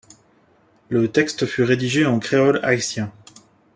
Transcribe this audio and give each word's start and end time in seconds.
Le 0.89 1.11
texte 1.11 1.45
fut 1.45 1.61
rédigé 1.61 2.07
en 2.07 2.17
créole 2.17 2.59
haïtien. 2.63 3.13